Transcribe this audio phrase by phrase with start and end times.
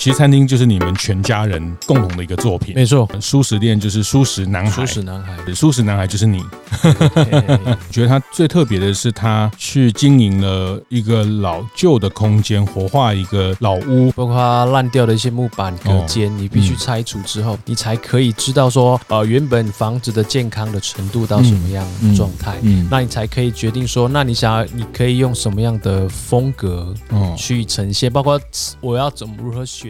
[0.00, 3.06] 其实餐厅就是你们全家人共同的一个作品，没错。
[3.20, 6.42] 舒食店就是蔬食男孩，蔬食男孩，蔬食男孩就是你。
[7.92, 26.94] 觉得他最特别的是，他去经营了一个老旧的空间，活化一个老屋，包括烂掉的一些木板隔间，你必须拆除之后，你才可以知道说，呃，原本房子的健康的程度到什么样的状态，嗯，那你才可以决定说，那你想要，你可以用什么样的风格，
[27.36, 28.40] 去呈现，包括
[28.80, 29.89] 我要怎么如何选。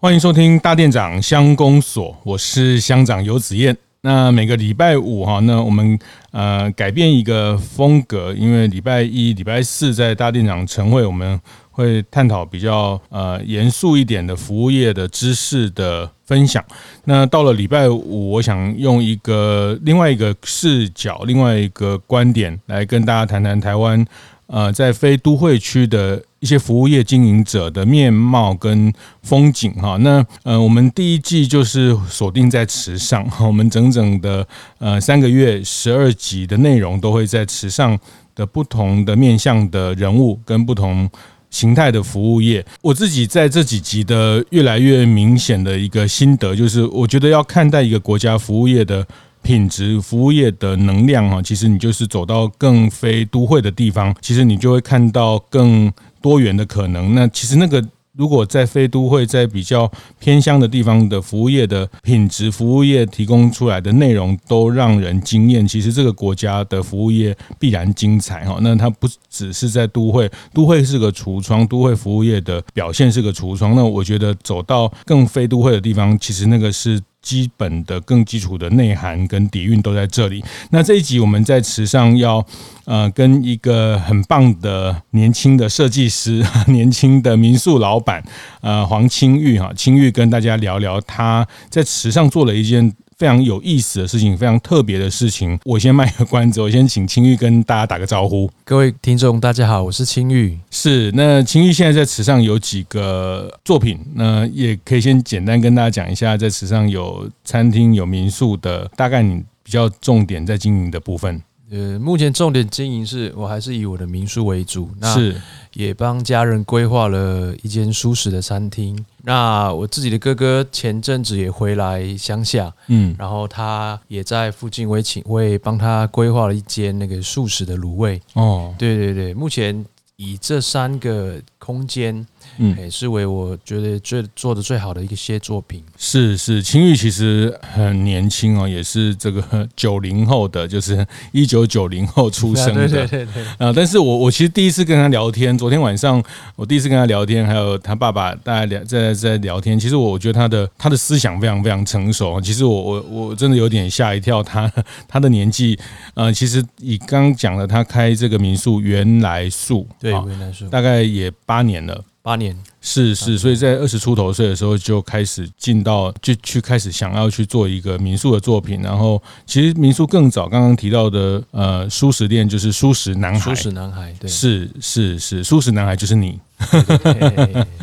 [0.00, 3.76] 欢迎收听大店长乡公所，我是乡长游子燕。
[4.00, 5.98] 那每个礼拜五哈，那我们
[6.30, 11.38] 呃改变一个风格，因为礼拜一、礼拜四在大店长晨会，我们
[11.70, 16.64] 会探讨比较呃严肃一点的服务业的知识的分享。
[17.04, 24.06] 那到了礼拜五，我想用一个另外一个视角、另外一个观点来跟大家谈谈台湾。
[24.46, 34.46] 呃，在非都会区的一些服务业经营者的面貌跟风景哈，那呃，我们第一季就是锁定在池上， 我们整整的
[34.78, 37.98] 呃三个月十二集的内容都会在池上
[38.34, 41.10] 的不同的面向的人物跟不同
[41.50, 42.64] 形态的服务业。
[42.82, 49.06] 我自己在这几集的越来越明显的一个心得，就是我觉得要看待一个国家服务业的。
[49.40, 57.14] 品质服务业的能量哈，其实你就是走到更非都会的地方，其实你就会看到更多元的可能。
[57.14, 57.84] 那其实那个
[58.16, 68.58] 如果在非都会，在比较偏乡的地方的服务业的品质服务业提供出来的内容都让人惊艳，其实这个国家的服务业必然精彩哈。
[68.60, 73.76] 那它不只是在都会，都会是个橱窗，都会服务业的表现是个橱窗。
[73.76, 77.00] 那我觉得走到更非都会的地方，其实那个是。
[77.20, 80.44] 基本的、更基础的内涵跟底蕴都在这里。
[80.70, 82.44] 那这一集我们在池上要
[82.84, 88.22] 呃跟一个很棒的年轻的设计师、 年轻的民宿老板
[88.60, 92.92] 呃黄清玉哈，清玉跟大家聊聊他在池上做了一件。
[93.18, 95.58] 非常有意思的事情，非常特别的事情。
[95.64, 98.48] 我先卖个关子，我先请青玉跟大家打个招呼。
[98.64, 100.56] 各位听众，大家好，我是青玉。
[100.70, 103.98] 是，那青玉现在在池上有几个作品？
[104.14, 111.42] 那也可以先简单跟大家讲一下，在池上有餐厅、有民宿的，大概你比较重点在经营的部分。
[111.70, 115.40] 呃，目前重点经营是我还是以我的民宿为主，那是
[115.74, 119.04] 也帮家人规划了一间舒适的餐厅。
[119.22, 128.20] 那我自己的哥哥前阵子也回来乡下，嗯，然后他也在附近，我也请我也帮他规划了一间那个素食的卤味。
[128.32, 129.84] 哦，对对对，目前
[130.16, 132.26] 以这三个空间。
[132.58, 135.82] 嗯，也是为我觉得最做的最好的一些作品。
[135.96, 142.86] 是是，青玉其实很年轻哦，也是这个 九零后的，就是 一九九零后出生的。
[142.88, 146.22] 对对对啊，但是我我其实第一次跟他聊天，昨天晚上
[146.56, 149.78] 我第一次跟他聊天，还有他爸爸大家聊在在聊天。
[149.78, 152.40] 其实我觉得他的他的思想非常非常成熟。
[152.40, 154.70] 其实我我我真的有点吓一跳，他
[155.06, 155.78] 他的年纪，
[156.14, 162.04] 呃，其实以刚讲了，他开这个民宿原来宿，对原来宿，大概也八年了。
[162.28, 162.54] 八年。
[162.80, 176.38] 是是，所以在二十出头岁的时候就开始进到就去开始想要去做一个民宿的作品，然后其实民宿更早，刚刚提到的呃舒食店就是舒食男孩，舒食男孩，对，是是是，舒食男孩就是你。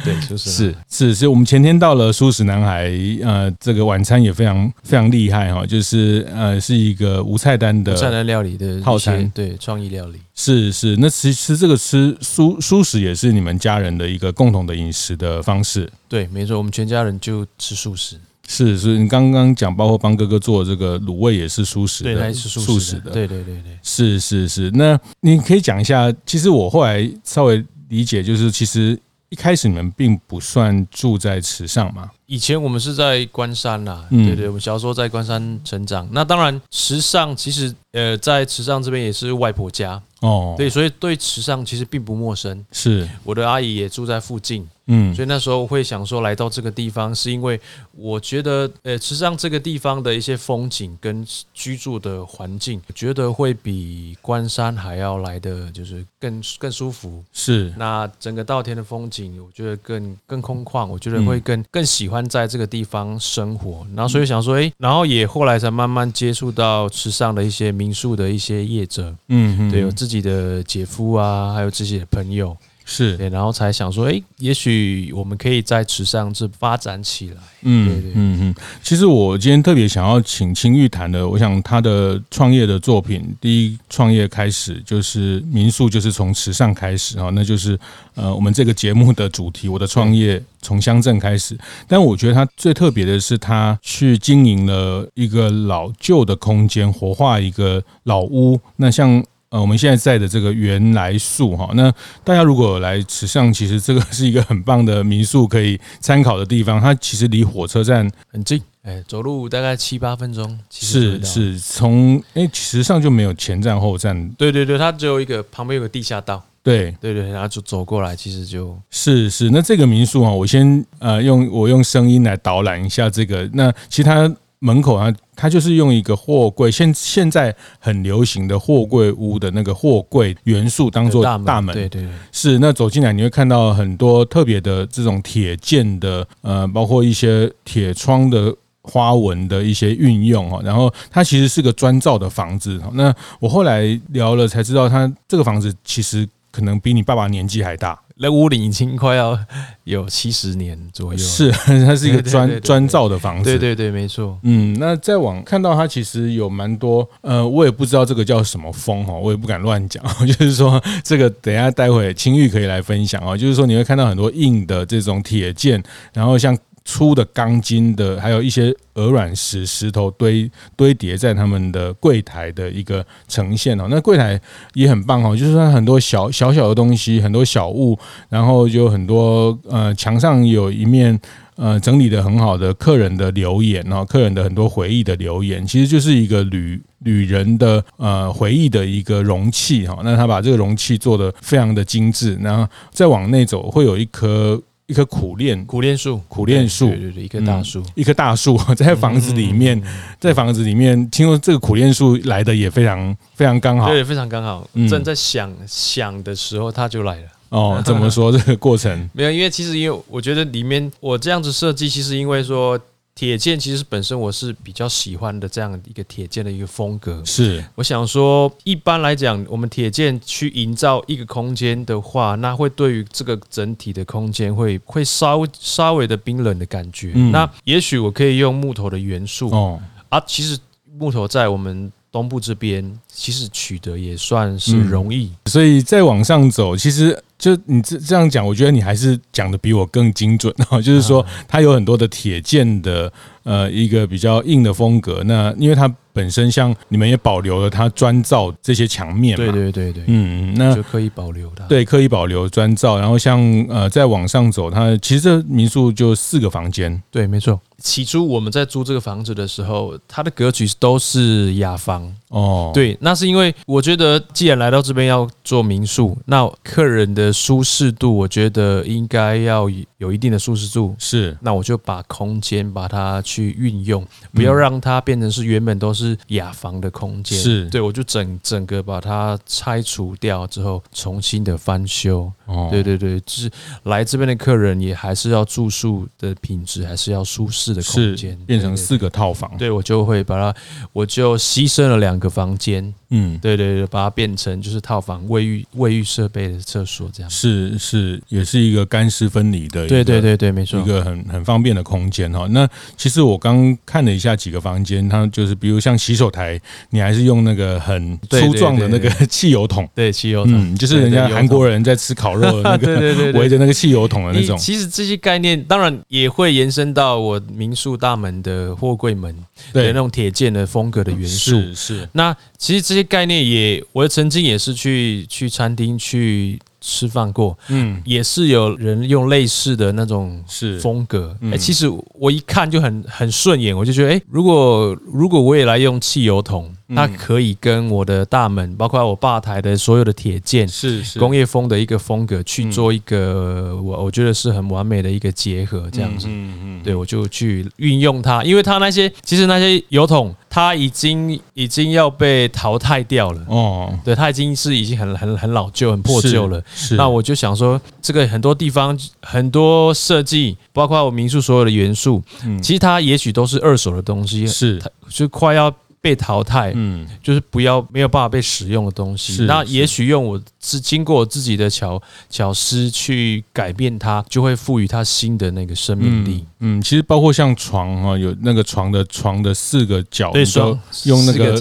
[0.04, 2.92] 对，是是 是，是我们前天到了舒食男孩，
[3.24, 27.64] 呃，这个晚餐也非常非常厉害哈，就是呃，是一个无菜单的菜单料理的套餐，对，创意料理，是是，那其实这个吃舒舒食也是你们家人的一个共同的饮食的方式，对，没错，我们全家人就吃素食，是是，你刚刚讲，包括帮哥哥做这个卤味也是素食的，对，还是素食的，对对对对，是是是，那你可以讲一下，其实我后来稍微。
[27.88, 29.00] 理解就是，其实
[29.30, 32.10] 一开始你们并不算住在池上嘛。
[32.26, 36.06] 以前我们是在关山啦，对对，我们小时候在关山成长。
[36.12, 42.66] 那当然，池上其实呃，在池上这边也是外婆家哦，对，所以对池上其实并不陌生。
[42.72, 44.68] 是，我的阿姨也住在附近。
[44.88, 47.60] 嗯，所以那时候会想说来到这个地方，是因为
[47.92, 51.24] 我觉得，呃，实际上这个地方的一些风景跟
[51.54, 57.24] 居住的环境，我觉得会比关山还要来的就是更更舒服。
[57.32, 72.56] 是，那整个稻田的风景，我觉得更更空旷，我觉得会更更喜欢欢在这个地方生活，然后所以想说，哎，然后也后来才慢慢接触到池上的一些民宿的一些业者，嗯，对，有自己的姐夫啊，还有自己的朋友。
[72.88, 77.38] 是，对，然后才想说，哎，也许我们可以在池上这发展起来。
[77.64, 78.56] 嗯，对对嗯嗯。
[78.84, 87.78] 其实我今天特别想要请青玉谈的，我想他的创业的作品，第一创业开始就是民宿，就是从池上开始啊，那就是
[88.14, 91.58] 呃我们这个节目的主题，我的创业从乡镇开始。
[91.88, 98.62] 但我觉得他最特别的是，他去经营了一个老旧的空间，活化一个老屋。
[98.76, 99.26] 那像。
[99.50, 101.90] 呃，我们现在在的这个原来宿哈，那
[102.24, 106.82] 大家如果来池上，其实这个是一个很棒的民宿，可以参考的地方。
[106.82, 110.60] 它其实离火车站很近，哎，走路大概七八分钟。
[110.70, 114.30] 是是，从哎池上就没有前站后站。
[114.32, 116.44] 对对对，它只有一个旁边有个地下道。
[116.64, 119.52] 对对对，然后就走过来，其实就是是。
[119.52, 123.50] 那这个民宿啊，我先呃用我用声音来导览一下这个。
[123.54, 124.30] 那其他。
[124.66, 132.58] 门口啊，它就是用一个货柜，现现在很流行的货柜屋的那个货柜元素当做大门，对对对，是。
[132.58, 138.52] 那走进来你会看到很多特别的这种铁件的，呃，包括一些铁窗的
[138.82, 140.60] 花纹的一些运用哈。
[140.64, 142.82] 然后它其实是个砖造的房子。
[142.94, 148.00] 那我后来聊了才知道，它这个房子其实可能比你爸爸年纪还大。
[148.18, 149.38] 那屋顶已经快要
[149.84, 151.52] 有七十年左右，是，
[151.86, 154.40] 它是一个砖砖造的房子，对对对，没错。
[154.44, 166.58] 嗯，那再往看到它其实有蛮多，呃，我也不知道这个叫什么风哈，我也不敢乱讲， 就是说这个等一下待会青玉可以来分享哦，就是说你会看到很多硬的这种铁件，然后像。
[166.86, 173.88] 粗的钢筋的，还有一些鹅卵石石头堆堆叠在他们的柜台的一个呈现哦。
[173.90, 174.40] 那柜台
[174.76, 177.98] 也很棒哦，就是说很多小小小的东西，很多小物，
[178.30, 181.20] 然后就很多呃墙上有一面
[181.56, 190.00] 呃整理的很好的客人的留言哦，客人的很多回忆的留言，其实就是一个旅旅人的呃回忆的一个容器哈。
[190.04, 194.62] 那他把这个容器做得非常的精致，然后再往内走会有一颗。
[194.88, 199.82] 一棵苦练，苦练树，苦练树，对对对，一棵大树，一棵大树， 在房子里面，
[200.20, 204.68] 在房子里面，听说这个苦练树来的也非常非常刚好，对，非常刚好。
[204.90, 207.28] 正在想想的时候，它就来了。
[207.50, 209.10] 哦， 怎么说这个过程？
[209.14, 212.80] 没有，因为其实因为我觉得里面我这样子设计，其实因为说。
[213.16, 217.24] 铁件其实本身我是比较喜欢的这样一个铁件的一个风格。
[217.24, 227.14] 是，我想说，一般来讲，我们铁剑去营造一个空间的话，那会对于这个整体的空间会会稍稍微的冰冷的感觉。
[227.32, 229.50] 那也许我可以用木头的元素。
[229.50, 230.60] 哦，啊，其实
[231.00, 235.32] 木头在我们东部这边其实取得也算是容易。
[235.46, 237.18] 所以再往上走，其实。
[237.38, 240.80] 就你这这样讲，我觉得你还是讲的比我更精准哦。
[240.82, 243.12] 就是说，它有很多的铁件的
[243.44, 245.22] 呃一个比较硬的风格。
[245.26, 252.98] 那因为它本身像你们也保留了它砖造这些墙面嘛，对对对对，嗯，那就可以保留的，对，可以保留砖造。
[252.98, 253.38] 然后像
[253.70, 257.60] 呃再往上走，它其实这民宿就四个房间，对，没错。
[257.80, 262.72] 起初我们在租这个房子的时候，它的格局都是雅房哦。
[262.74, 270.96] 对，那是因为我觉得既然来到这边要做民宿，那客人的舒适度，我觉得应该要有一定的舒适度。
[270.98, 277.38] 是，那我就把空间把它去运用，不要让它变成是原本都是雅房的空间。
[277.38, 282.32] 是，对，我就整整个把它拆除掉之后，重新的翻修。
[282.46, 283.52] 哦，对对对，就是
[283.84, 287.76] 来这边的客人也还是要住宿的品质，还是要舒适。
[287.76, 290.58] 的空间变成四个套房，对，我就会把它，
[290.94, 302.48] 我就牺牲了两个房间，嗯，对对对，把它变成就是套房，卫浴卫浴设备的厕所这样，是是，也是一个干湿分离的，对对对对，没错，一个很很方便的空间哈。
[302.50, 306.60] 那其实我刚看了一下几个房间，它就是比如像洗手台，
[306.90, 314.58] 你还是用那个很粗壮的那个汽油桶，对汽油桶，就是人家韩国人在吃烤肉的那个， 对对对，围着那个汽油桶的那种。
[314.58, 317.42] 其实这些概念当然也会延伸到我。
[317.56, 319.34] 民宿大门的货柜门，
[319.72, 319.88] 对。
[319.88, 321.52] 那种铁件的风格的元素。
[321.52, 322.10] 是是。
[322.12, 331.36] 那其实这些概念也，我曾经也是去去餐厅去吃饭过，嗯，也是有人用类似的那种是风格。
[331.52, 336.72] 哎，其实我一看就很很顺眼，我就觉得，哎，如果如果我也来用汽油桶。
[336.96, 346.28] 它可以跟我的大门，包括我吧台的所有的铁件，是工业风的一个风格去做一个，我我觉得是很完美的一个结合，这样子。
[346.30, 350.36] 嗯嗯，对，我就去运用它，因为它那些其实那些油桶。
[350.56, 356.64] 它已经已经要被淘汰掉了哦，对，它已经是已经很很很老旧、很破旧了。
[356.74, 365.70] 是，那我就想说，这个很多地方很多设计，包括我民宿所有的元素，嗯，其实它也许都是二手的东西，是，它就快要。
[366.06, 369.44] 被淘汰，嗯，就是不要没有办法被使用的东西。
[369.46, 376.46] 那也许用我是经过我自己的巧巧思去改变它，就会赋予它新的那个生命力。
[376.60, 381.58] 嗯，其实包括像床哈，有那个床的床的四个角，对，说用那个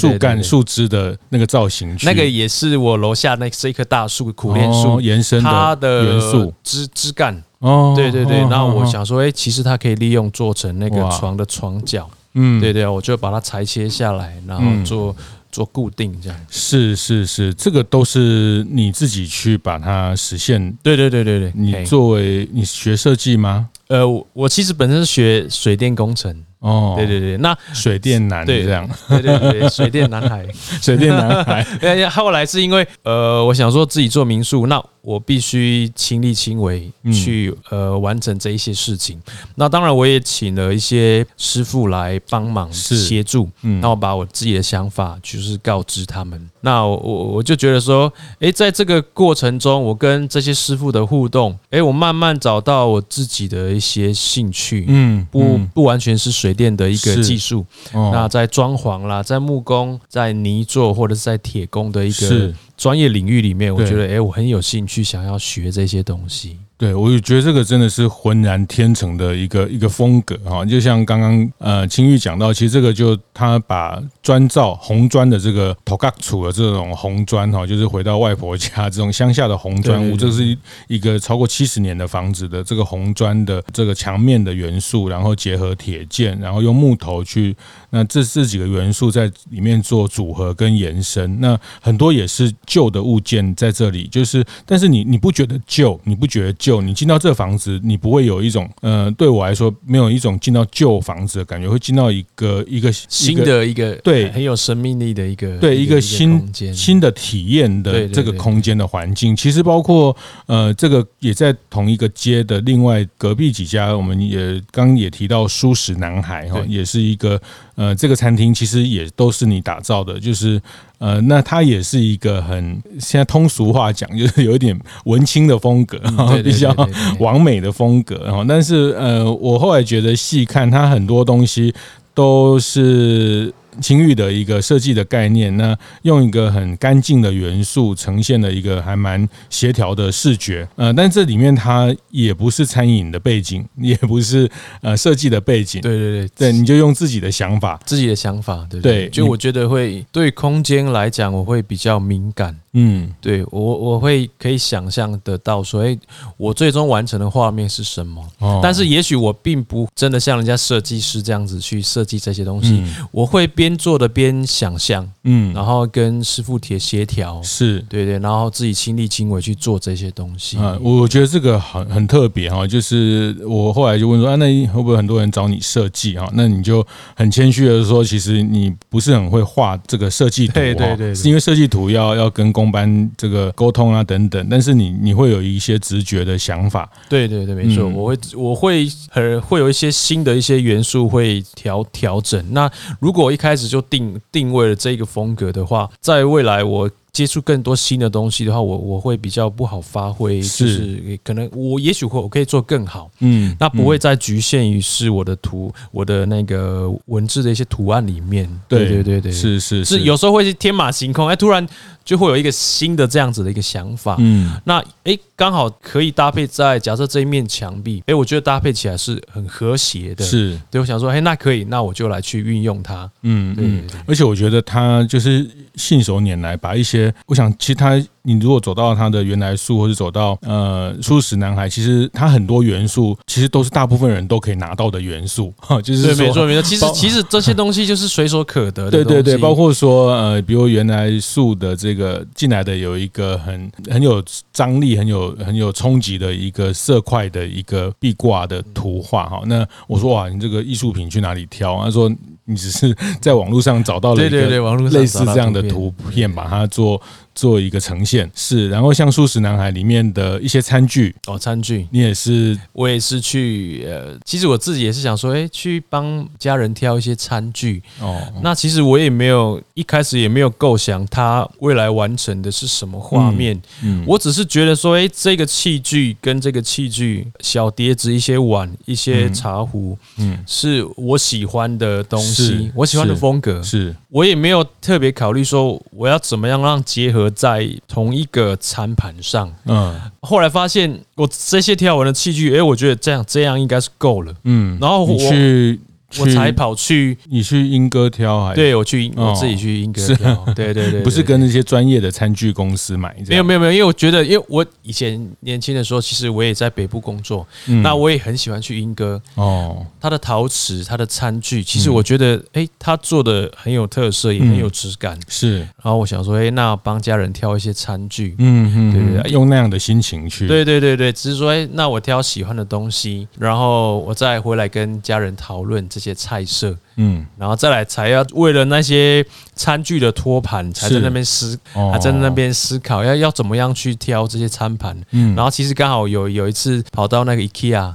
[0.00, 7.44] 树干树枝的那个造型，那个也是我楼下那是一棵大树苦楝树延伸它的元素枝枝干。
[7.60, 8.38] 哦，对对对。
[8.38, 12.10] 然后我想说，哎，其实它可以利用做成那个床的床脚。
[12.34, 16.38] 嗯，对对，我就把它裁切下来，然后做、嗯、做固定这样。
[16.50, 20.76] 是是是，这个都是你自己去把它实现。
[20.82, 23.68] 对对对对对，你作为你学设计吗？
[23.88, 26.44] 呃，我其实本身是学水电工程。
[26.60, 30.46] 哦，对对对，那水电男对这样，对对对，水电男孩，
[30.80, 31.62] 水电男孩。
[32.08, 39.20] 后来是因为呃，我想说自己做民宿，那我必须亲力亲为去呃完成这一些事情。
[39.56, 46.48] 那当然我也请了一些师傅来帮忙协助，嗯，那我把我自己的想法就是告知他们。
[46.64, 66.56] 那我我就觉得说，哎，在这个过程中，我跟这些师傅的互动，哎，我慢慢找到我自己的一些兴趣，嗯，不不完全是水电的一个技术，那在装潢啦，在木工，在泥作或者是在铁工的一个专业领域里面，我觉得，哎，我很有兴趣想要学这些东西。
[66.76, 80.56] 对，我就觉得这个真的是浑然天成的一个一个风格哈，就像刚刚呃青玉讲到，其实这个就他把砖造红砖的这个土埆厝的这种红砖哈，就是回到外婆家这种乡下的红砖屋，这是
[80.88, 87.56] 一个超过七十年的房子的这个红砖的这个墙面的元素，然后结合铁件，然后用木头去，
[87.90, 96.73] 那这这几个元素在里面做组合跟延伸，那很多也是旧的物件在这里，就是但是你你不觉得旧，你不觉得旧？
[96.80, 109.34] 你进到这房子，你不会有一种，呃，对我来说，没有一种进到旧房子的感觉，会进到一个一个新的一个对很有生命力的一个对一个新新的体验的这个空间的环境。
[109.34, 110.16] 其实包括
[110.46, 117.40] 呃，这个也在同一个街的另外隔壁几家，我们也刚刚也提到舒适男孩哈，也是一个
[117.76, 120.60] 呃，这个餐厅其实也都是你打造的，就是。
[120.98, 125.98] 呃，那它也是一个很现在通俗话讲，就是有一点文青的风格，
[126.42, 126.74] 比较
[127.18, 128.22] 完美的风格。
[128.24, 131.74] 然后，但是呃，我后来觉得细看它很多东西
[132.14, 133.52] 都是。
[133.80, 144.50] 青玉的一个设计的概念，那用一个很干净的元素呈现了一个还蛮协调的视觉，呃，但这里面它也不是餐饮的背景， 也不是
[144.80, 152.56] 呃设计的背景，对对对，对，你就用自己的想法，自己的想法，对对，就我觉得会对空间来讲，我会比较敏感。
[152.76, 155.96] 嗯，对我我会可以想象得到说，哎，
[156.36, 158.20] 我最终完成的画面是什么？
[158.40, 170.58] 哦，但是也许我并不真的像人家设计师这样子去设计这些东西，我会边做的边想象，嗯，然后跟师傅铁协调，是对对，然后自己亲力亲为去做这些东西。
[170.58, 176.28] 啊，我觉得这个很很特别哈，就是我后来就问说，啊，那会不会很多人找你设计啊？
[176.34, 192.42] 那你就很谦虚的说，其实你不是很会画这个设计图，对对对，是因为设计图要要跟工工班这个沟通啊等等，但是你你会有一些直觉的想法，对对对，没错，我会我会很会有一些新的一些元素会调调整。
[192.52, 196.90] 那如果一开始就定定位了这个风格的话，在未来我。
[197.14, 209.84] 接触更多新的东西的话，我我会比较不好发挥，就是可能我也许会我可以做更好，嗯，那不会再局限于是我的图，我的那个文字的一些图案里面，对对对对，是是。
[209.84, 211.64] 是，有时候会是天马行空，哎，突然
[212.04, 236.62] 就会有一个新的这样子的一个想法，嗯，那哎刚好可以搭配在假设这一面墙壁，哎，我觉得搭配起来是很和谐的，是，对我想说，哎，那可以，那我就来去运用它，嗯嗯，而且我觉得它就是信手拈来，把一些我想，其实他，你如果走到他的原来树，或者走到呃素食男孩，其实他很多元素，其实都是大部分人都可以拿到的元素，哈， 就是没错没错。
[236.62, 238.90] 其实其实这些东西就是随手可得的。
[238.90, 249.42] 对对对，包括说呃，比如原来树的这个进来的有一个很很有张力、很有很有冲击的一个色块的一个壁挂的图画，哈。
[249.46, 251.84] 那我说哇，你这个艺术品去哪里挑？
[251.84, 252.10] 他说。
[252.46, 254.46] 你只是在网络上找到了一个
[254.90, 257.00] 类似这样的图片，把它做。
[257.34, 258.30] 做一个呈现。
[258.34, 261.14] 是，然后像素食男孩里面的一些餐具。
[261.26, 261.86] 哦，餐具。
[261.90, 267.82] 你也是，我也是去呃，其实我自己也是想说，哎，去帮家人挑一些餐具。
[268.00, 268.22] 哦。
[268.42, 283.94] 那其实我也没有一开始也没有构想他未来完成的是什么画面，嗯，嗯，我只是觉得说，哎，这个器具跟这个器具，小碟子、一些碗、一些茶壶，嗯，是我喜欢的东西，我喜欢的风格，是。
[284.10, 287.23] 我也没有特别考虑说我要怎么样让结合。
[287.30, 295.80] 在同一个餐盘上，嗯，后来发现我这些条纹的器具，哎，我觉得这样这样应该是够了，嗯，然后我去。
[296.20, 298.56] 我才跑去，你去英歌挑还是？
[298.56, 300.44] 对，我去，我自己去英歌挑。
[300.54, 303.14] 对对对， 不是跟那些专业的餐具公司买。
[303.28, 307.46] 没有没有没有，因为我觉得，因为我以前年轻的时候，其实我也在北部工作，
[307.82, 309.20] 那我也很喜欢去英歌。
[309.34, 315.18] 哦，他的陶瓷，他的餐具，其实我觉得，哎，他做的很有特色，也很有质感。
[315.28, 315.58] 是。
[315.58, 320.46] 然后我想说，哎，那帮家人挑一些餐具，嗯嗯，对对对，用那样的心情去。
[320.46, 326.76] 对对对对，只是说，哎，那我挑喜欢的东西，然后我再回来跟家人讨论这些菜色。
[326.96, 331.58] 嗯，然后再来才要为了那些餐具的托盘，才在那边思，
[331.92, 334.96] 还在那边思考要要怎么样去挑这些餐盘。
[335.10, 337.94] 嗯，然后其实刚好有有一次跑到那个 IKEA，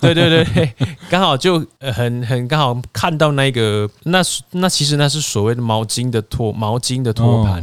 [0.00, 0.72] 对对 对，
[1.10, 4.22] 刚好就很很刚好看到那个那
[4.52, 7.62] 那其实那是所谓的毛巾的托毛巾的托盘，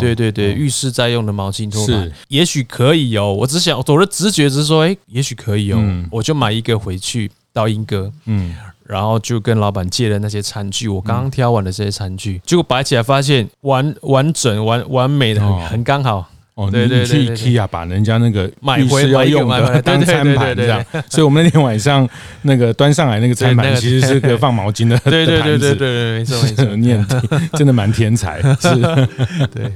[0.00, 3.30] 对对对，浴室在用的毛巾托盘，也许可以哦。
[3.34, 8.56] 我只想我的直觉只是说，哎，也许可以哦，我就买一个回去到英哥，嗯。
[8.88, 16.26] 然后就跟老板借了那些餐具，我刚刚挑完的这些餐具，结果摆起来发现完完整完完美的很很刚好。
[16.54, 22.08] 哦，对对对，你去 IKEA 把人家那个买回要用的当餐盘这样，所以我们那天晚上
[22.40, 24.96] 那个端上来那个餐盘其实是个放毛巾的。
[25.00, 27.04] 对对对对对，没错没错，你
[27.58, 28.70] 真的蛮天才，是，
[29.52, 29.70] 对。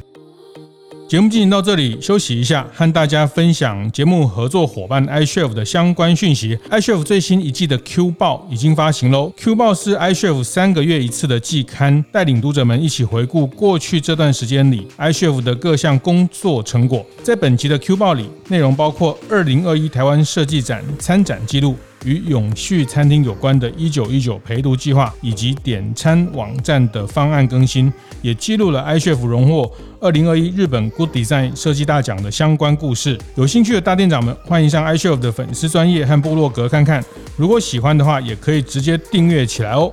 [1.11, 6.57] 节目进行到这里，休息一下，和大家分享节目合作伙伴 iCHEF 的相关讯息。
[6.71, 9.33] iCHEF 最新一季的 Q 报已经发行喽。
[9.37, 17.05] Q 报是 iCHEF 三个月一次的季刊，带领读者们一起回顾过去这段时间里 iCHEF 的各项工作成果。
[17.25, 21.75] 在本集的 Q 报里，内容包括二零二一台湾设计展参展记录。
[22.05, 27.93] 与永续餐厅有关的“一九一九”陪读计划，以及点餐网站的方案更新，
[28.23, 33.19] 也记录了 iCHEF 荣获二零二一日本 Good Design 设计大奖的相关故事。
[33.37, 37.05] 有兴趣的大店长们，欢迎上 iCHEF 的粉丝专页和部落格看看。
[37.37, 39.93] 如果喜欢的话，也可以直接订阅起来哦。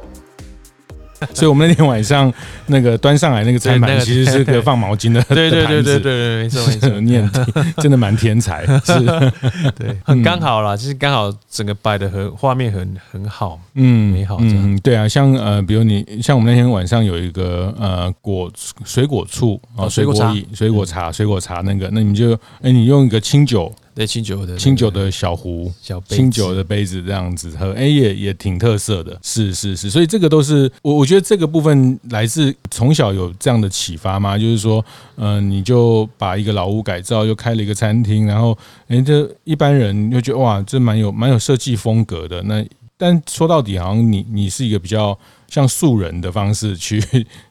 [1.34, 2.32] 所以，我们那天晚上
[2.68, 5.22] 那个端上来那个餐盘，其实是个放毛巾的。
[5.24, 7.30] 对对对对对，没错没错，念
[7.78, 8.94] 真的蛮天才，是，
[9.76, 18.52] 对，很刚好啦，就是刚好整个摆的很画面很很好，嗯，美好，嗯，对啊，像呃，比如你像我们那天晚上有一个呃果
[18.86, 23.74] 水果醋啊，水果茶，水果茶，水果茶那个，那你就哎，你用一个清酒。
[23.98, 34.38] 对清酒的清酒的小壶，小清酒的杯子这样子喝，哎，也也挺特色的，是是是，所以这个都是我我觉得这个部分来自从小有这样的启发吗？
[34.38, 38.56] 就是说，嗯，你就把一个老屋改造，又开了一个餐厅，然后
[38.88, 42.44] 哎，这一般人又觉得哇，这蛮有蛮有设计风格的。
[42.44, 42.64] 那
[42.98, 45.18] 但说到底，好像你你是一个比较。
[45.50, 47.02] 像素人的方式去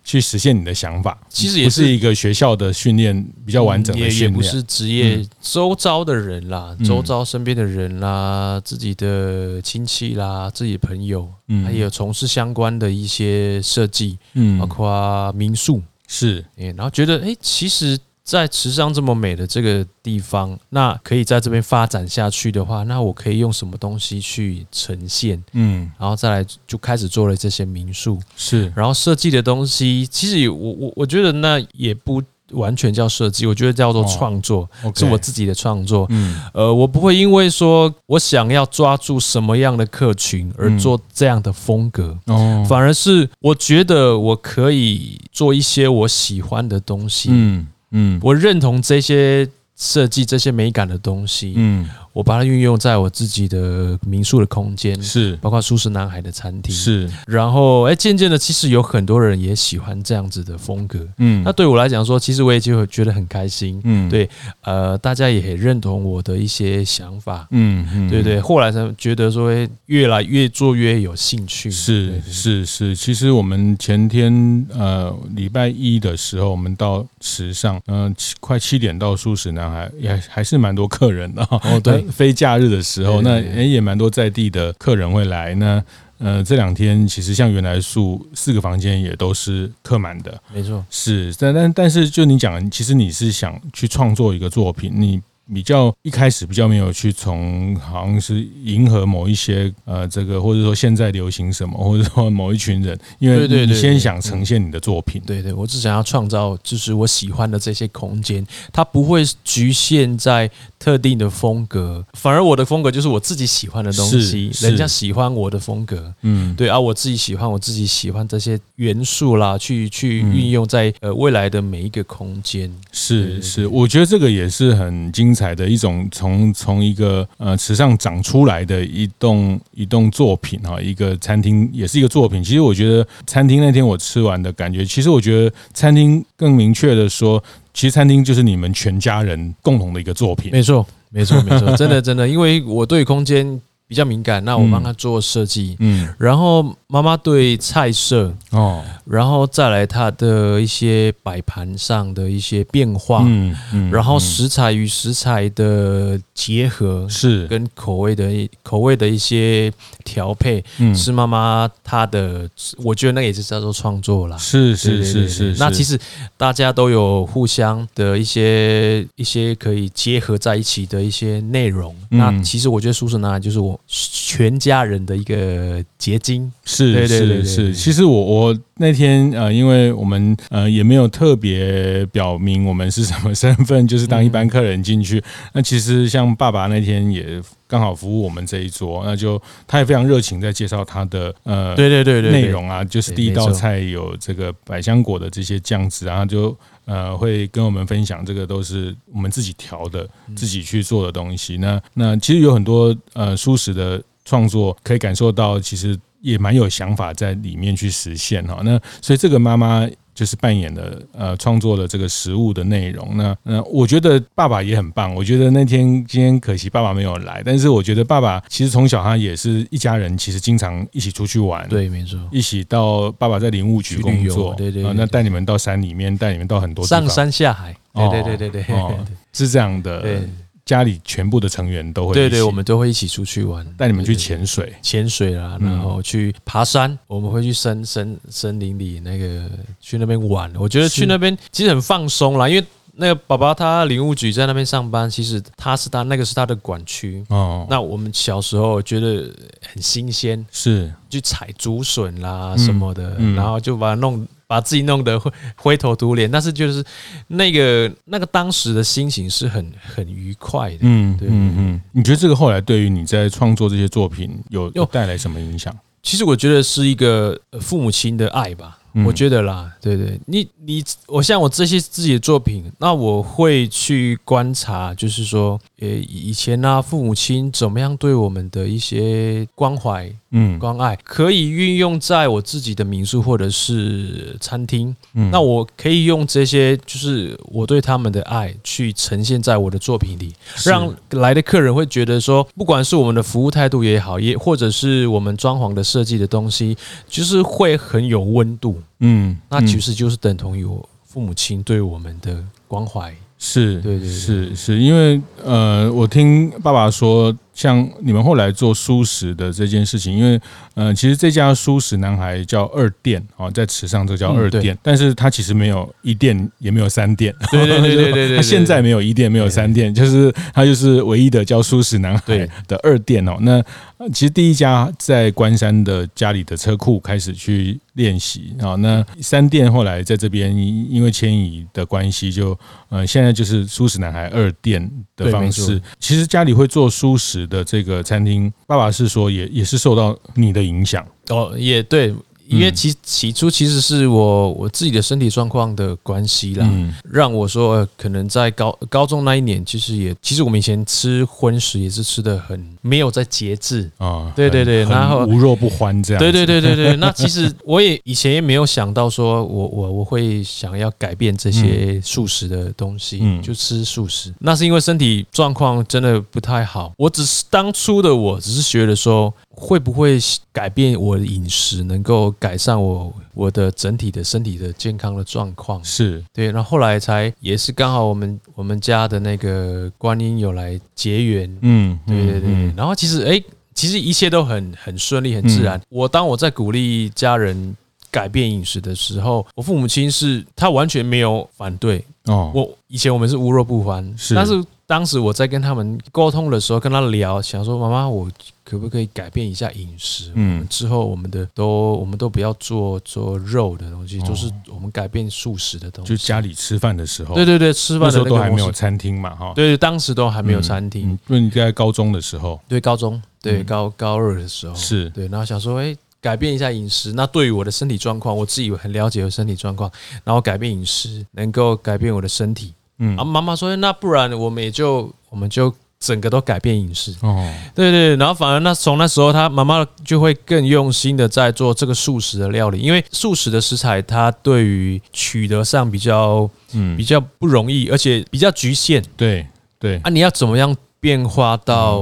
[0.04, 17.98] 去实现你的想法，其实也是一个学校的训练比较完整的训练，也也不是职业周遭的人啦，周遭身边的人啦，自己的亲戚啦，自己的朋友，嗯，还有从事相关的一些设计，嗯，包括民宿是，然后觉得哎，其实。
[18.26, 25.40] 在池上这么美的这个地方，那可以在这边发展下去的话，那我可以用什么东西去呈现？
[25.52, 36.04] 嗯，然后再来就开始做了这些民宿，是，然后设计的东西，其实我我我觉得那也不完全叫设计，我觉得叫做创作，是我自己的创作。
[36.10, 47.28] 嗯，呃，我不会因为说我想要抓住什么样的客群而做这样的风格，哦，反而是我觉得我可以做一些我喜欢的东西。
[47.30, 47.68] 嗯。
[47.90, 51.54] 嗯，我认同这些设计、这些美感的东西。
[51.56, 51.88] 嗯。
[52.16, 57.06] 我把它运用在我自己的民宿的空间，是包括舒适男孩的餐厅，是。
[57.26, 61.42] 然后，哎，渐渐的，其实有很多人也喜欢这样子的风格，嗯。
[61.44, 64.08] 那对我来讲说，其实我也就会觉得很开心，嗯。
[64.08, 64.26] 对，
[64.62, 68.40] 呃，大家也很认同我的一些想法，嗯嗯，对对。
[68.40, 72.96] 后来才觉得说，哎，越来越做越有兴趣，是是是。
[72.96, 82.05] 其实我们前天呃礼拜一的时候，我们到池上，嗯，快七点到舒适男孩，也还是蛮多客人的哦，对。
[82.10, 85.54] 非假日的时候，那也也蛮多在地的客人会来。
[85.54, 85.82] 那
[86.18, 95.20] 呃，这两天其实像原来宿四个房间也都是客满的，没错，是，但但但是就你讲，其实你是想去创作一个作品，你。
[95.54, 125.36] 比较一开始比较没有去从好像是迎合某一些呃这个或者说现在流行什么或者说某一群人，因为你先想呈现你的作品，对对，我只想要创造就是我喜欢的这些空间，它不会局限在特定的风格，反而我的风格就是我自己喜欢的东西，人家喜欢我的风格，嗯，对啊，我自己喜欢我自己喜欢这些元素啦，去去运用在呃未来的每一个空间，是是，我觉得这个也是很精。
[125.36, 132.42] 彩的一种从从一个呃池上长出来的一栋一栋作品哈，一个餐厅也是一个作品。
[132.42, 137.42] 其实我觉得餐厅那天我吃完的感觉，其实我觉得餐厅更明确的说，
[137.76, 140.50] 其实餐厅就是你们全家人共同的一个作品。
[140.50, 143.60] 没错，没错，没错，真的真的，因为我对空间。
[143.88, 157.46] 比较敏感，那我帮他做设计，嗯，然后妈妈对菜色哦，然后再来他的一些摆盘上的一些变化，嗯嗯，然后食材与食材的结合是。
[157.46, 159.72] 跟口味的口味的一些
[160.04, 165.96] 调配，嗯，是妈妈她的，我觉得那也是叫做创作啦，是是是是，那其实
[166.36, 173.75] 大家都有互相的一些一些可以结合在一起的一些内容，那其实我觉得蔬食男孩就是我。
[173.86, 177.74] 全家人的一个结晶，是是是。
[177.74, 185.22] 其实我我那天呃，因为我们呃也没有特别表明我们是什么身份，就是当一般客人进去。
[185.52, 196.56] 那其实像爸爸那天也刚好服务我们这一桌，那就他也非常热情在介绍他的呃对对对对内容啊，就是第一道菜有这个百香果的这些酱汁，啊就。
[196.86, 201.58] 呃，会跟我们分享这个都是我们自己调的、自己去做的东西。
[201.58, 208.62] 那那其实有很多呃舒适的创作，可以感受到其实也蛮有想法在里面去实现哈。
[208.64, 209.86] 那所以这个妈妈。
[210.16, 215.14] 就是扮演的呃创作的这个食物的内容，那那我觉得爸爸也很棒。
[215.14, 227.00] 我觉得那天今天可惜爸爸没有来，但是我觉得爸爸其实从小他也是一家人，其实经常一起出去玩，对，没错，一起到爸爸在林务局工作，对对，对，那带你们到山里面，带你们到很多地方。
[227.02, 228.98] 上山下海，对对对对对，哦，
[229.34, 230.00] 是这样的。
[230.00, 230.20] 对
[230.66, 239.48] 家里全部的成员都会对对，我们都会一起出去玩，带你们去潜水，潜水啦，然后去爬山，我们会去森森森林里那个
[239.80, 240.52] 去那边玩。
[240.56, 247.24] 我觉得去那边其实很放松啦，因为那个爸爸他林务局在那边上班，其实他是他那个是他的管区。
[247.28, 247.64] 哦。
[247.70, 249.32] 那我们小时候觉得
[249.72, 250.92] 很新鲜，是。
[251.08, 254.26] 去采竹笋啦什么的，然后就把它弄。
[254.46, 256.84] 把自己弄得灰灰头土脸，但是就是
[257.28, 260.78] 那个那个当时的心情是很很愉快的。
[260.82, 261.82] 嗯，对，嗯嗯。
[261.92, 265.76] 你觉得这个后来对于你在创作这些作品有有带来什么影响？
[266.02, 268.78] 其实我觉得是一个父母亲的爱吧。
[269.04, 280.10] 我觉得啦，对对，你你我像我这些自己的作品，那我会去观察，就是说，呃，以前呢，父母亲怎么样对我们的一些关怀。
[280.38, 284.94] 嗯，关爱可以运用在我自己的民宿或者是餐厅。
[285.14, 290.34] 嗯，那我可以用这些，就是我对他们的爱，去呈现在我的作品里，
[290.66, 296.76] 让来的客人会觉得说，不管是我们的服务态度也好，也或者是我们装潢的设计的东西，
[297.08, 298.78] 就是会很有温度。
[298.98, 303.14] 嗯，那其实就是等同于我父母亲对我们的关怀。
[303.38, 307.34] 是，对对，是是，因为呃，我听爸爸说。
[307.56, 310.38] 像你们后来做蔬食的这件事情，因为
[310.74, 323.38] 呃，其实这家蔬食男孩叫二店啊，在池上这叫二店，但是他其实没有一店，也没有三店，对对对对对，他 现在没有一店，没有三店，就是他就是唯一的叫蔬食男孩的二店哦。
[323.40, 323.64] 那
[324.12, 332.56] 其实第一家在关山的家里的车库开始去练习啊，那三店后来在这边因为迁移的关系，就
[332.90, 335.80] 呃现在就是蔬食男孩二店的方式。
[335.98, 342.14] 其实家里会做蔬食的这个餐厅，爸爸是说也也是受到你的影响哦，也对。
[342.48, 346.68] 因为起起初其实是我我自己的身体状况的关系啦，
[347.10, 356.96] 让我说可能在高高中那一年，其实也其实我们以前吃荤食也是吃的很没有在节制啊，对对对，然后无肉不欢这样，对对对对对。
[356.96, 364.32] 那其实 我也以前也没有想到说我我我会想要改变这些素食的东西，就吃素食。
[364.38, 369.32] 那是因为身体状况真的不太好，我只是当初的我只是觉得说。
[369.58, 370.18] 会不会
[370.52, 375.82] 改变我的饮食，能够改善我我的整体的身体的健康的状况？
[375.82, 382.74] 是对，然后后来才也是刚好我们我们家的那个观音有来结缘，嗯，对对对。
[382.76, 383.42] 然后其实哎，
[383.74, 385.78] 其实一切都很很顺利，很自然。
[385.78, 387.74] 嗯、我当我在鼓励家人
[388.10, 392.52] 改变饮食的时候，我父母亲是他完全没有反对哦。
[392.54, 398.28] 我以前我们是无肉不欢，是，但是当时我在跟他们沟通的时候，跟他聊，想说妈妈我。
[398.68, 400.32] 可不可以改变一下饮食？
[400.34, 406.08] 嗯，之后我们的都我们都不要做做肉的东西，就是我们改变素食的东西。
[406.08, 409.52] 就家里吃饭的时候，对对对，吃饭的时候都还没有餐厅嘛，哈。
[409.54, 411.10] 对对，当时都还没有餐厅。
[411.28, 415.28] 因为你在高中的时候，对高中，对高高二的时候，是对。
[415.28, 417.12] 然后想说，哎，改变一下饮食。
[417.12, 419.88] 那对于我的身体状况，我自己很了解我身体状况，
[420.24, 422.72] 然后改变饮食能够改变我的身体。
[422.98, 425.74] 嗯，啊，妈妈说，那不然我们也就我们就。
[425.98, 439.02] 整个都改变饮食哦，对对，然后反而那从那时候，他妈妈就会更用心的在做这个素食的料理，因为素食的食材它对于取得上比较嗯比较不容易，而且比较局限。
[439.16, 439.46] 对
[439.78, 440.76] 对啊，你要怎么样？
[441.06, 441.98] 变化到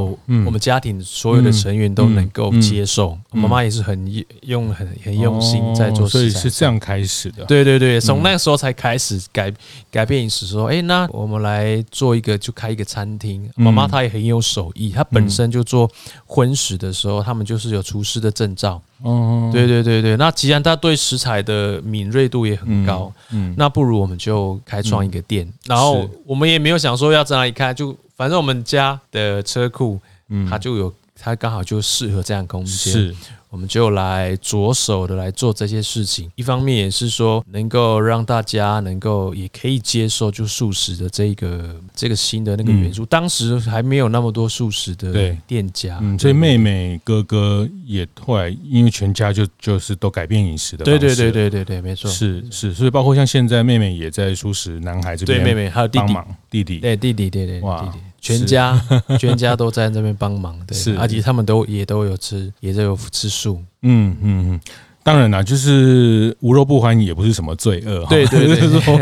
[0.47, 7.45] 我们家庭所有的成员都能够接受，妈妈也是很用很很用心在做，所以是这样开始的。
[7.45, 9.53] 对对对，从那个时候才开始改
[9.91, 13.47] 改变饮食，说，哎，那我们来做一个，就开一个餐厅。
[13.57, 15.87] 妈妈她也很有手艺，她本身就做
[16.25, 18.81] 荤食的时候，他们就是有厨师的证照。
[19.03, 27.95] 哦，对对对对，那既然他对食材的敏锐度也很高，嗯，那不如我们就开创一个店，然后我们也没有想说要在哪里开，就。
[28.17, 32.93] 反正我们家的车库，嗯，它就有，它刚好就适合这样空间。
[32.93, 33.17] 是。
[33.55, 43.07] 我们就来着手的来做这些事情，一方面也是说能够让大家能够也可以接受就素食的这个这个新的那个元素。
[43.07, 56.15] 当时还没有那么多素食的店家，嗯，所以妹妹哥哥也后来因为全家就就是都改变饮食的，对对对对对对，没错，是是，所以包括像现在妹妹也在素食男孩这边，对妹妹还有弟弟。
[56.51, 57.99] 弟弟，对弟弟对对哇，弟弟。
[58.25, 58.81] 全家
[59.21, 63.63] 全家都在那边帮忙，对，是，而且他们都也都有吃，也都有吃素。
[63.83, 64.61] 嗯嗯嗯，
[65.03, 68.07] 当然啦，就是无肉不欢也不是什么罪恶。
[68.09, 68.97] 对对对， 就是说，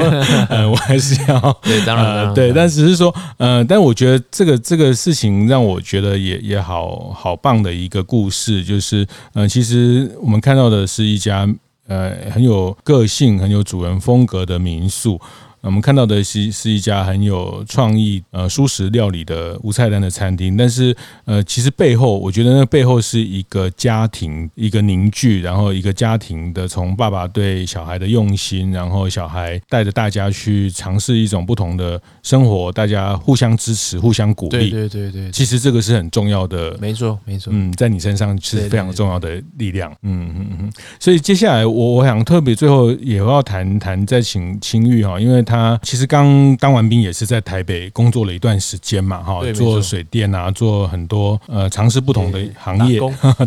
[0.48, 11.48] 呃，我还是要 对，当然对，但只是说，呃，但我觉得这个这个事情让我觉得也也好好棒的一个故事，就是，呃，其实我们看到的是一家
[11.86, 15.20] 呃很有个性、很有主人风格的民宿。
[15.62, 20.94] 我们看到的是是一家很有创意呃蔬食料理的无菜单的餐厅，但是
[21.24, 34.68] 呃其实背后我觉得那背后是一个家庭一个凝聚，然后一个家庭的从爸爸对小孩的用心，然后小孩带着大家去尝试一种不同的生活，大家互相支持，互相鼓励。
[34.68, 36.76] 对对对对，其实这个是很重要的。
[36.80, 39.92] 没错没错，嗯，在你身上是非常重要的力量。
[40.02, 45.40] 嗯嗯嗯，所以接下来我我想特别最后也要谈谈再请青玉哈，因为。
[45.52, 52.98] 他其实刚当完兵，也是在台北工作了一段时间嘛，哈，做水电啊，做很多呃，尝试不同的行业，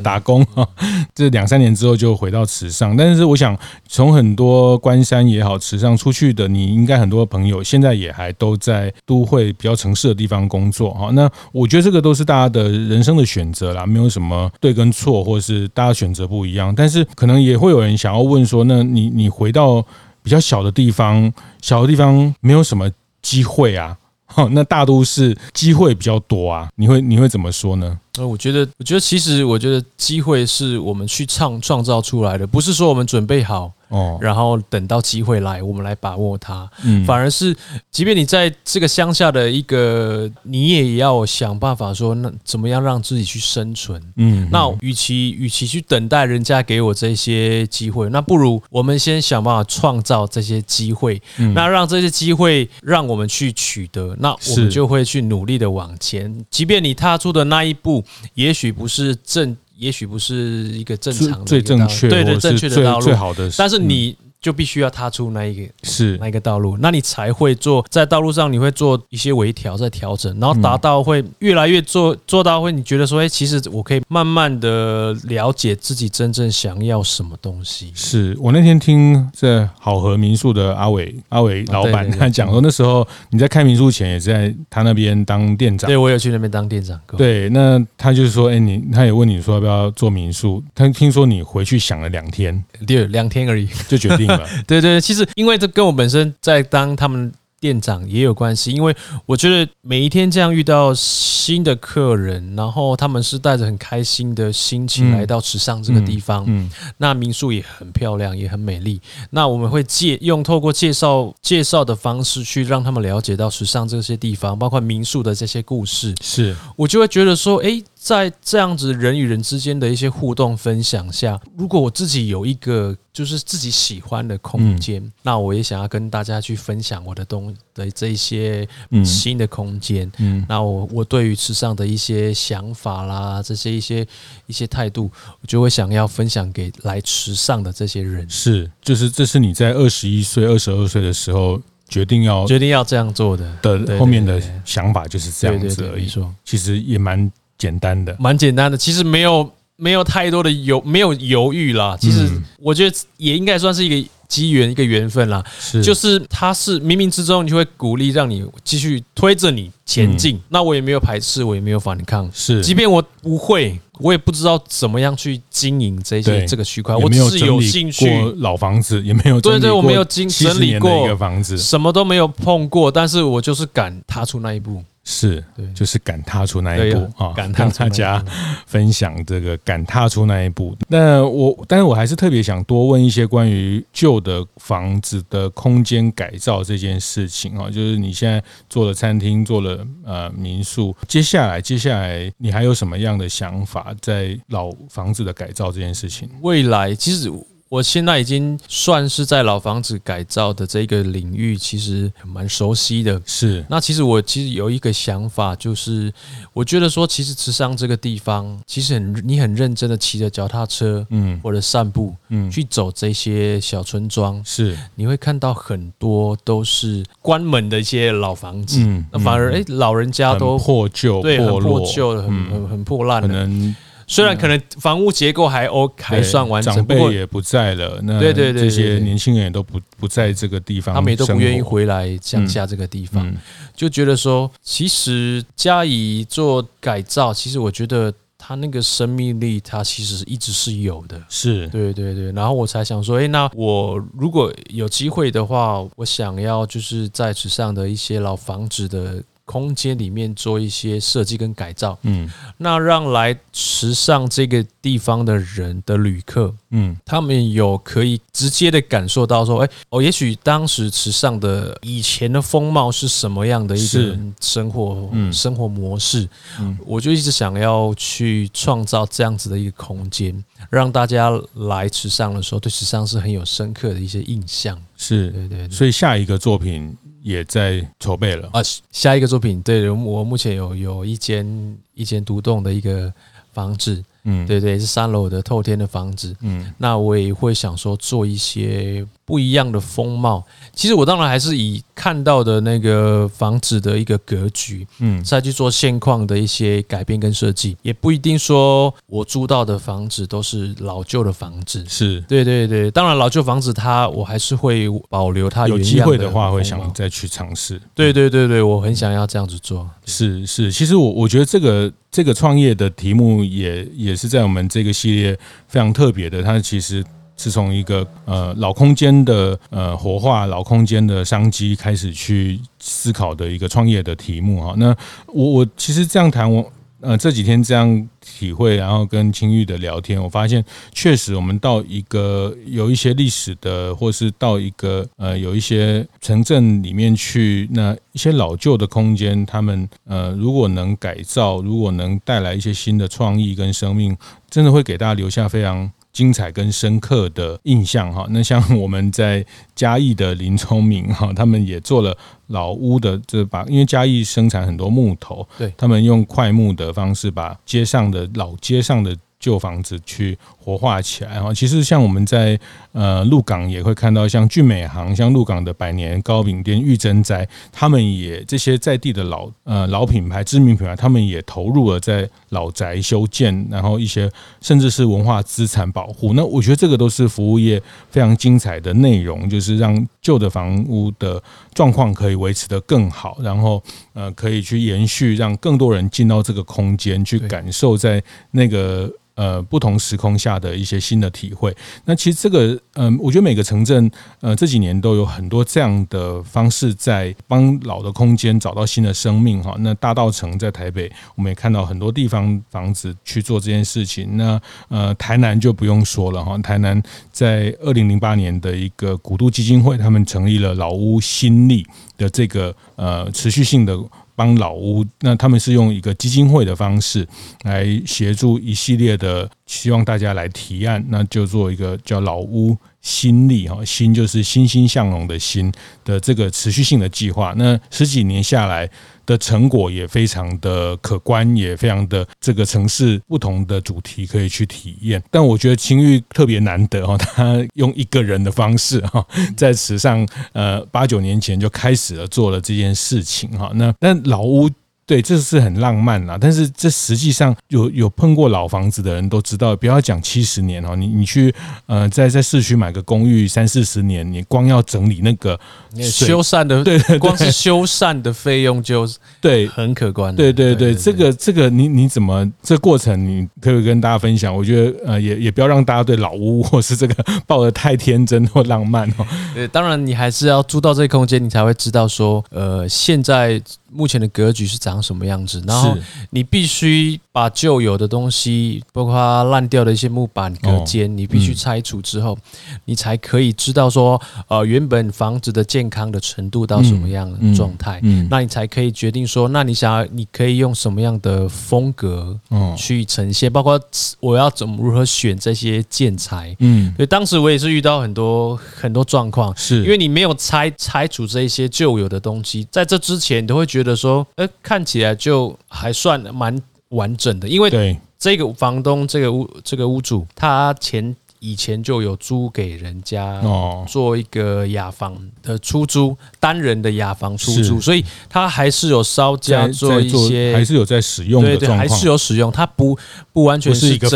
[0.04, 0.46] 打工。
[1.16, 11.10] 这两三年之后就回到池上，但是我想从很多关山也好，池上出去的，你应该很多朋友现在也还都在都会比较城市的地方工作，哈。
[11.14, 16.72] 那我觉得这个都是大家的人生的选择啦，没有什么对跟错，或是大家选择不一样。
[16.76, 19.84] 但是可能也会有人想要问说，那你你回到。
[20.26, 22.90] 比较小的地方，小的地方没有什么
[23.22, 23.96] 机会啊，
[24.54, 28.00] 那大都市机会比较多啊，你会你会怎么说呢？
[28.18, 33.72] 呃，我觉得，我觉得其实，我觉得机会是我们去创创造出来的，不是说我们准备好。
[33.90, 36.70] 哦，然后等到机会来，我们来把握它。
[36.84, 37.56] 嗯，反而是，
[37.92, 44.02] 即便你在这个乡下的一个，你也要想办法说，那怎么样让自己去生存？
[44.18, 51.22] 嗯，那与其与其去等待人家给我这些机会，那不如我们先想办法创造这些机会。
[51.38, 56.44] 嗯，那让这些机会让我们去取得，那我们就会去努力的往前。
[56.50, 59.56] 即便你踏出的那一步，也许不是正。
[59.78, 60.36] 也许不是
[60.74, 64.16] 一个正常的、最正确、对对正确的道路，最好的，但是你。
[64.46, 66.16] 就必须要踏出那一个是。
[66.20, 77.92] 那一个道路，那你才会做在道路上，你会做一些微调、在调整，然后达到会越来越做做到会，你觉得说，哎，其实我可以慢慢的了解自己真正想要什么东西。
[77.96, 78.38] 是。
[78.40, 87.02] 我那天听这好和民宿的阿伟阿伟老板他讲说，那时候你在开民宿前也在他那边当店长，对，我有去那边当店长。
[87.18, 93.68] 对，那他就是说，哎，你他也问你说要不要做民宿，他听说你回去想了两天， 对，两天而已。
[93.88, 94.48] 就决定了。
[94.68, 98.96] 对对，其实因为这跟我本身在当他们店长也有关系，因为
[99.26, 109.02] 我觉得每一天这样遇到新的客人，然后他们是带着很开心的心情来到池上这个地方，嗯，那民宿也很漂亮，也很美丽。
[109.32, 116.14] 那我们会借用透过介绍介绍的方式去让他们了解到池上这些地方，包括民宿的这些故事。
[116.22, 117.82] 是我就会觉得说，哎。
[118.06, 128.68] 在这样子人与人之间的一些互动分享下，如果我自己有一个就是自己喜欢的空间，嗯、那我也想要跟大家去分享我的东的这一些
[129.04, 130.06] 新的空间。
[130.20, 134.06] 嗯，嗯那我我对于时尚的一些想法啦，这些一些
[134.46, 135.10] 一些态度，
[135.42, 138.30] 我就会想要分享给来时尚的这些人。
[138.30, 146.08] 是，就是这是你在二十一岁、二十二岁的时候决定要决定要这样做的的后面的想法就是这样子而已。
[146.44, 147.32] 其实也蛮。
[147.58, 151.98] 简单的，蛮简单的，其实没有没有太多的犹没有犹豫啦。
[152.00, 155.44] 其实我觉得也应该算是一个机缘，一个缘分啦。
[155.60, 160.40] 是，就是他是冥冥之中你就会鼓励让你继续推着你前进。
[160.50, 162.30] 那我也没有排斥，我也没有反抗。
[162.34, 166.96] 是，即便我不会，我也不知道怎么样去经营这些这个区块。
[166.96, 168.10] 我只是有兴趣。
[168.38, 174.84] 老房子也没有，对对，我没有经整理过一个房子，什么都没有碰过，但是我就是敢踏出那一步。
[175.08, 175.44] 是，
[175.76, 177.32] 就是敢踏出那一步啊！
[177.34, 178.24] 敢跟大家
[178.66, 180.76] 分享这个敢踏出那一步。
[180.88, 196.28] 那我，但是我还是特别想多问一些关于旧的房子的空间改造这件事情啊，就是你现在做了餐厅，做了呃民宿，接下来接下来你还有什么样的想法在老房子的改造这件事情？
[196.42, 197.32] 未来其实。
[197.68, 203.20] 我现在已经算是在老房子改造的这个领域，其实蛮熟悉的。
[203.26, 206.14] 是，那其实我其实有一个想法，就是
[206.54, 223.76] 我觉得说，其实池上这个地方，其实很你很认真的骑着脚踏车，嗯，或者散步，嗯，去走这些小村庄，是，你会看到很多都是关门的一些老房子，嗯，那反而哎，老人家都破旧、对，很破旧的，很很很破烂，可能。
[224.08, 233.34] 虽然可能房屋结构还 OK，还算完整，长辈也不在了，那对对对，这些年轻人也都不不在这个地方，他们也都不愿意回来乡下这个地方，
[233.76, 241.68] 就觉得说，其实加以做改造，其实我觉得它那个生命力，它其实一直是有的，是。
[241.70, 249.24] 对对对，然后我才想说，哎，那我如果有机会的话，我想要就是在池上的一些老房子的。
[249.46, 266.28] 空间里面做一些设计跟改造，嗯，那让来池上这个地方的人的旅客，嗯，他们有可以直接的感受到说，哎，哦，也许当时池上的以前的风貌是什么样的一个生活，嗯，生活模式，
[266.60, 275.30] 嗯，我就一直想要去创造这样子的一个空间，让大家来池上的时候，对池上是很有深刻的一些印象，是。
[275.30, 276.98] 对对，所以下一个作品。
[277.26, 278.62] 也在筹备了啊！
[278.92, 283.12] 下一个作品，对，我目前有有一间一间独栋的一个
[283.52, 284.06] 房子。
[284.26, 286.36] 嗯，对对，是三楼的透天的房子。
[286.42, 290.44] 嗯，那我也会想说做一些不一样的风貌。
[290.74, 297.78] 其实我当然还是以看到的那个房子的一个格局，嗯，再去做现况的一些改变跟设计。
[297.82, 301.86] 也不一定说我租到的房子都是老旧的房子。
[301.88, 302.92] 是，对对对。
[302.92, 305.68] 当然老旧房子它我还是会保留它。
[305.68, 307.82] 有机会的话会想再去尝试。
[307.94, 309.90] 对对对对，我很想要这样子做。
[310.06, 311.92] 是是，其实我我觉得这个。
[312.12, 317.04] 这个创业的题目也也是在我们这个系列非常特别的，它其实
[317.38, 324.74] 是从一个呃老空间的呃活化、老空间的商机开始去思考的一个创业的题目哈。
[324.78, 324.96] 那
[325.28, 326.72] 我我其实这样谈我。
[327.02, 344.18] 呃，这几天这样体会，然后跟青玉的聊天，我发现确实，我们到一个有一些历史的，或是到一个呃有一些城镇里面去，那一些老旧的空间，他们呃如果能改造，如果能带来一些新的创意跟生命，
[344.50, 345.92] 真的会给大家留下非常。
[346.16, 362.58] 精彩跟深刻的印象哈，那像我们在嘉义的林聪明哈，他们也做了老屋的这把，因为嘉义生产很多木头，对，他们用快木的方式把街上的老街上的旧房子去活化起来哈，其实像我们在
[362.96, 374.32] 呃鹿港也会看到，像俊美行、像鹿港的百年糕饼店、玉珍斋，他们也这些在地的老呃老品牌、知名品牌，他们也投入了在老宅修建，然后一些
[374.62, 376.32] 甚至是文化资产保护。
[376.34, 389.12] 那我觉得这个都是服务业非常精彩的内容，就是让旧的房屋的状况可以维持得更好，然后呃可以去延续，让更多人进到这个空间去感受在那个。
[389.36, 391.76] 呃，不同时空下的一些新的体会。
[392.06, 399.76] 那其实这个，嗯、我觉得每个城镇，呃，这几年都有很多这样的方式在帮老的空间找到新的生命哈。
[399.80, 404.38] 那大道城在台北，我们也看到很多地方房子去做这件事情。
[404.38, 406.58] 那呃，台南就不用说了哈。
[406.60, 411.86] 台南在二零零八年的一个古都基金会，他们成立了老屋新力
[412.18, 413.98] 的这个呃持续性的。
[414.36, 417.28] 帮老屋，那他们是用一个基金会的方式
[417.64, 425.72] 来协助一系列的，希望大家来提案，那就做一个叫老屋欣力哈，欣就是欣欣向荣的欣
[426.04, 427.54] 的这个持续性的计划。
[427.56, 428.90] 那十几年下来。
[429.26, 435.20] 的成果也非常的可观，也非常的这个城市不同的主题可以去体验。
[435.32, 439.26] 但我觉得青玉特别难得哈，他用一个人的方式哈，
[439.58, 443.72] 在池上呃八九年前就开始了做了这件事情哈。
[443.74, 444.70] 那但老屋。
[445.08, 451.54] 对，这是很浪漫啦，但是这实际上有有碰过老房子的人都知道，不要讲七十年哦，你你去
[451.86, 455.60] 呃在在市区买个公寓三四十年，你光要整理那个
[456.02, 459.08] 修缮的， 对，光是修缮的费用就
[459.40, 460.36] 对很可观。
[460.36, 464.56] 对对对，这个这个你你怎么这过程你可以跟大家分享？
[464.56, 469.28] 我觉得呃也也不要让大家对老屋或是这个 抱得太天真或浪漫哦。
[469.54, 473.62] 对，当然你还是要住到这个空间，你才会知道说呃现在。
[473.96, 475.64] 目前的格局是长什么样子？
[475.66, 475.98] 然后
[476.32, 482.38] 你必须把旧有的东西，包括烂掉的一些木板、隔间，你必须拆除之后，
[482.84, 488.02] 你才可以知道说，呃，原本房子的健康的程度到什么样的状态。
[488.04, 492.38] 嗯那你才可以决定说，那你想要，你可以用什么样的风格
[492.76, 493.50] 去呈现？
[493.50, 493.80] 包括
[494.20, 496.54] 我要怎么如何选这些建材？
[496.60, 503.85] 嗯，所以当时我也是遇到很多很多状况，是因为你没有拆拆除这一些旧有的东西，在这之前你都会觉得。
[503.86, 513.40] 的说，呃，看起来就还算蛮完整的，因为这个房东，这个屋，这个屋主，他前以前就有租给人家
[513.88, 522.98] 做一个雅房的出租，单人的雅房出租，所以他还是有稍加做一些，还是有在使用对对，还是有使用，他不
[523.32, 524.10] 不完全是一个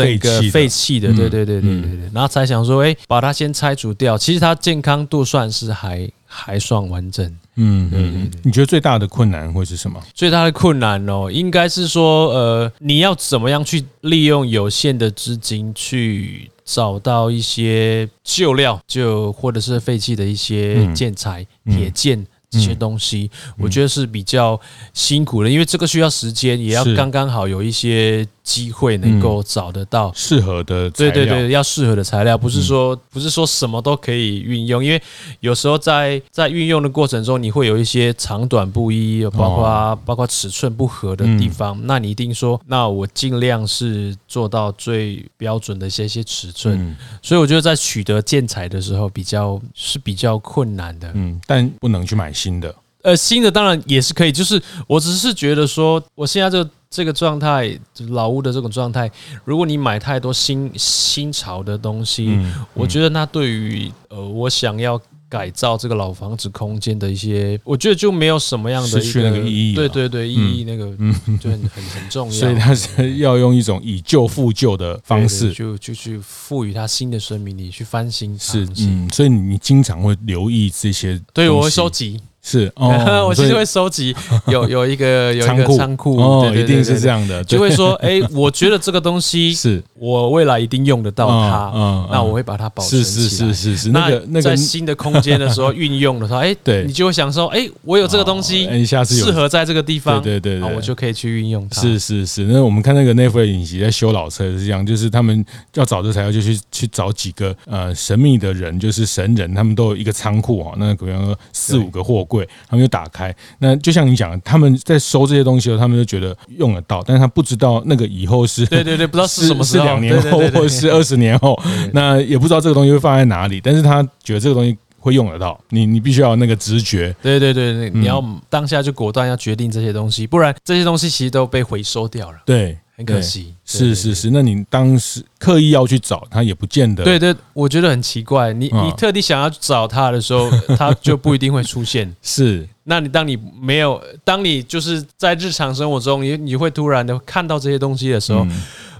[0.50, 7.32] 废弃的，对对对对对对，然后才想说，哎，把它先拆除掉，其实它健康度算是还还算完整。
[7.62, 10.00] 嗯嗯，你觉得最大的困难会是什么？
[10.14, 22.26] 最大的困难哦，应该是说，呃，你要怎么样去利用有限的资金去找到一些旧料，就或者是废弃的一些建材、铁件。
[22.52, 24.60] 这些东西，我觉得是比较
[24.92, 30.90] 辛苦的，因为这个需要时间，也要刚刚好有一些机会能够找得到适合的。
[30.90, 35.00] 对对对，要适合的材料，不是说不是说什么都可以运用，因为
[35.38, 46.96] 有时候在在运用的过程中，你会有一些长短不一，包括包括尺寸不合的地方，那你一定说，那我尽量是做到最标准的一些些尺寸。
[47.22, 51.12] 所以我觉得在取得建材的时候，比较是比较困难的。
[51.14, 52.30] 嗯，但不能去买。
[52.40, 57.78] 新的，呃，新的当然也是可以，就是我只是觉得说，我现在这个这个状态，
[58.08, 59.08] 老屋的这种状态，
[59.44, 62.36] 如果你买太多新新潮的东西，
[62.74, 82.20] 我觉得那对于呃，我想要改造这个老房子空间的一些，我觉得就没有什么样的失去那个意义，对对对，意义那个嗯，就很很很重要，所以它是要用一种以旧复旧的方式，就就去赋予它新的生命力，去翻新是嗯，所以你经常会留意这些，对我会收集。
[82.42, 84.14] 是，哦、 我其实会收集，
[84.46, 89.82] 有 有一个有一个仓库，哦，一定是这样的，就会说，哎，我觉得这个东西 是。
[89.94, 93.28] 我未来一定用得到它，嗯，那我会把它保存起来。
[93.28, 101.82] 是是是是是，那在新的空间的时候运用的时候，哎，对，你就会想说，哎，我有这个东西，哎，下次适合在这个地方，对对对，我就可以去运用它。
[101.82, 113.04] 是是是，那我们看那个 Netflix 影集在修老车是这样，就是他们要找这材料，就去去找几个呃神秘的人，就是神人，他们都有一个仓库啊，那比方说四五个货柜，他们就打。
[113.12, 121.60] 开，那就像你讲的，他们在收这些东西的时候，他们就觉得用得到，但是他不知道那个以后是，对对对，不知道是什么时候，是两年后或是二十年后，
[121.92, 132.78] 那也不知道这个东西会放在哪里，但是他觉得这个东西会用得到，你你必须要有那个直觉，对对对，你要当下就果断要决定这些东西，不然这些东西其实都被回收掉了，对。
[133.00, 134.30] 很可惜，是是是。
[134.30, 137.02] 那你当时刻意要去找他，也不见得。
[137.02, 138.52] 对对，我觉得很奇怪。
[138.52, 142.14] 你你特地想要找他的时候，他就不一定会出现。
[142.20, 148.46] 是，那你当你没有，当你就是在日常生活中，你你会突然的看到这些东西的时候。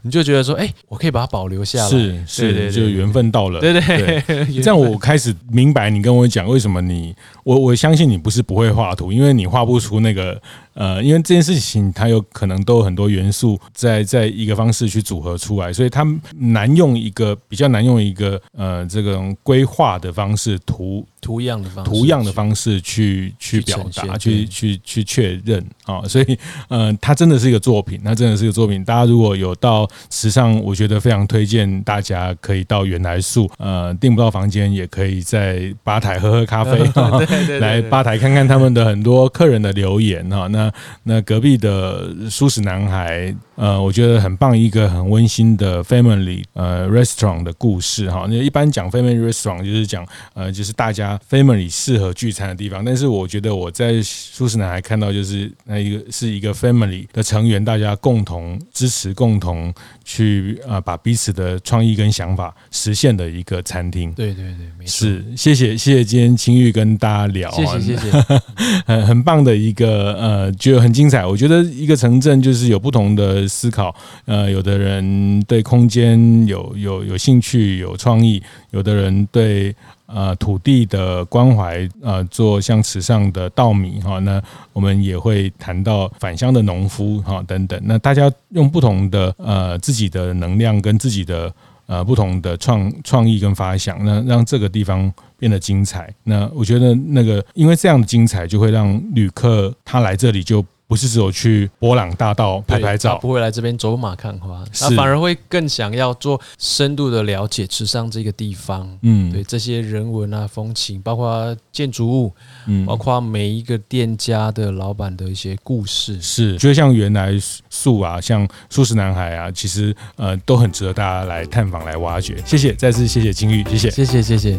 [0.03, 4.23] 你就觉得说，哎，我可以把它保留下来，是是，就缘分到了，对对，
[4.63, 10.41] 这样我开始明白你跟我讲为什么你，我我相信你不是不会画图，因为你画不出那个，
[10.75, 16.07] 呃，因为这件事情它有可能都有很多元素在在一个方式去组合出来，所以它
[16.37, 21.07] 难用一个比较难用一个呃这种规划的方式图。
[21.23, 28.83] 图样的方式，图样的方式去去表达，去去去确认啊，所以呃，它真的是一个作品，它真的是一个作品。
[28.83, 36.79] 大家如果有到时尚，我觉得非常推荐大家可以到原来宿，呃，订不到房间也可以在吧台喝喝咖啡，
[37.27, 40.47] 对对来吧台看看他们的很多客人的留言哈。
[40.47, 40.70] 那
[41.05, 48.27] 那那隔壁的舒适男孩，呃，我觉得很棒，一个很温馨的 family 呃 restaurant 的故事哈。
[48.29, 59.73] 那一般讲 family restaurant 就是讲呃就是大家 family 适合聚餐的地方，但是我觉得我在舒适男孩看到就是那一个是一个 family 的成员，大家共同支持，共同
[60.05, 64.13] 去呃把彼此的创意跟想法实现的一个餐厅。
[64.13, 64.91] 对对对，没错。
[64.91, 68.11] 是，谢谢谢谢今天青玉跟大家聊，谢谢谢谢，
[68.87, 71.25] 很很棒的一个呃，就很精彩。
[71.27, 73.95] 我觉得一个城镇就是有不同的思考，
[74.25, 79.75] 呃，有的人对空间有有有兴趣有创意，有的人对
[80.07, 84.43] 呃土地的关怀，呃，做像池上的稻米哈，那
[84.73, 87.81] 我们也会谈到返乡的农夫哈等等。
[87.85, 91.53] 那大家用不同的呃自己的能量跟自己的。
[91.91, 96.09] 呃，不同的创创意跟发想，那让这个地方变得精彩。
[96.23, 100.65] 那我觉得那个，因为这样的精彩，就会让旅客他来这里就。
[100.91, 108.99] 不是只有去波朗大道拍拍照，不会来这边走马看花，他反而会更想要做深度的了解池上这个地方。
[109.03, 112.35] 嗯，对这些人文啊、风情，包括建筑物，
[112.67, 117.39] 嗯，包括每一个店家的老板的一些故事，是，就像原来
[117.71, 122.37] 素啊，像素食男孩啊，其实呃都很值得大家来探访、来挖掘。
[122.45, 124.59] 谢谢，再次谢谢金玉，谢谢，谢谢，谢谢。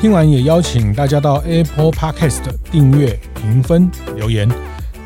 [0.00, 4.48] 听完也邀请大家到 Apple Podcast 订阅、评分、留言。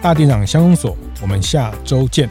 [0.04, 2.28] 大店长相公所，我们下周见。